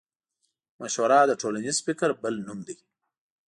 مشوره 0.79 1.19
د 1.27 1.31
ټولنيز 1.41 1.77
فکر 1.87 2.09
بل 2.21 2.33
نوم 2.47 2.59
دی. 2.67 2.75